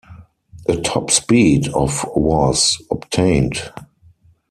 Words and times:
A 0.67 0.77
top 0.81 1.11
speed 1.11 1.67
of 1.75 2.03
was 2.15 2.81
obtained. 2.89 3.71